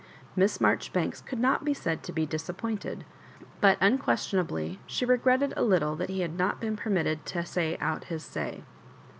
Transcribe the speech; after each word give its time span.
Miss 0.35 0.57
Maijoribanks 0.57 1.23
could 1.23 1.37
not 1.37 1.63
be 1.63 1.75
said 1.75 2.01
to 2.01 2.11
be 2.11 2.25
disappointed, 2.25 3.05
but 3.59 3.77
unquestion 3.79 4.39
ably 4.39 4.79
she 4.87 5.05
regretted 5.05 5.53
a 5.55 5.61
little 5.61 5.95
that 5.95 6.09
he 6.09 6.21
had 6.21 6.35
not 6.39 6.59
been 6.59 6.75
permitted 6.75 7.23
to 7.27 7.45
say 7.45 7.77
out 7.79 8.05
his 8.05 8.23
say. 8.25 8.63